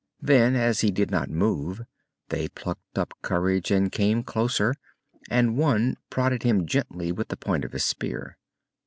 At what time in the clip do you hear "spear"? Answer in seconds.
7.85-8.39